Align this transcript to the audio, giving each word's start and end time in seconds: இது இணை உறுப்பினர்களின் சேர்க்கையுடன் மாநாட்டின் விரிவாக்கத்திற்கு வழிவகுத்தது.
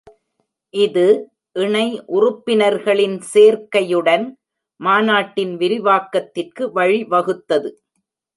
இது 0.73 1.03
இணை 1.55 1.83
உறுப்பினர்களின் 2.07 3.17
சேர்க்கையுடன் 3.33 4.25
மாநாட்டின் 4.79 5.53
விரிவாக்கத்திற்கு 5.57 6.65
வழிவகுத்தது. 6.75 7.71